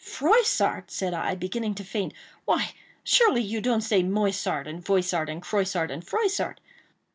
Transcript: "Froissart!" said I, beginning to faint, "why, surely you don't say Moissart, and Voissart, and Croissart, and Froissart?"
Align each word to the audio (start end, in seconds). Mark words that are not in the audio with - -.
"Froissart!" 0.03 0.89
said 0.89 1.13
I, 1.13 1.35
beginning 1.35 1.75
to 1.75 1.83
faint, 1.83 2.15
"why, 2.45 2.73
surely 3.03 3.43
you 3.43 3.61
don't 3.61 3.81
say 3.81 4.01
Moissart, 4.01 4.65
and 4.65 4.83
Voissart, 4.83 5.29
and 5.29 5.43
Croissart, 5.43 5.91
and 5.91 6.03
Froissart?" 6.03 6.59